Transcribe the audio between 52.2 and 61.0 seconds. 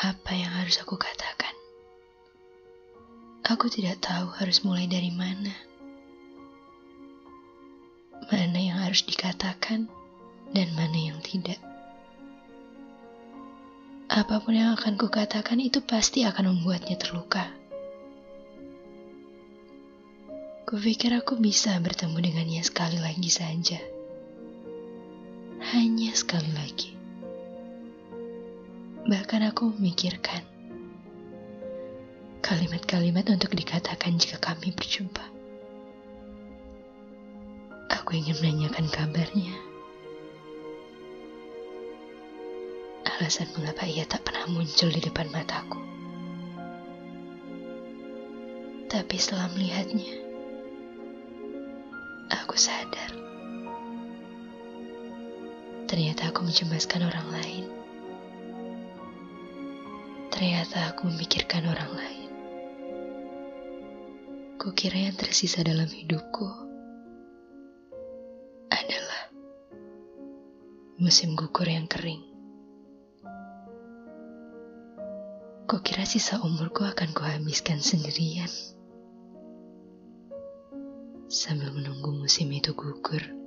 aku sadar. Ternyata aku mencemaskan orang lain. Ternyata